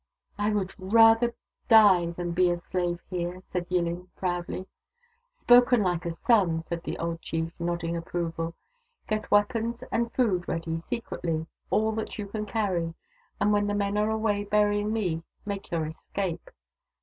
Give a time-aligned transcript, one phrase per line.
[0.45, 1.35] "I would rather
[1.69, 4.65] die than be a slave here!" said Yillin proudly."
[5.43, 8.55] Spoken like a son!" said the old chief, nodding approval."
[9.09, 12.95] Get weapons and food ready secretly, all that you can carry:
[13.39, 16.49] and when the men are away biu ying me, make your escape.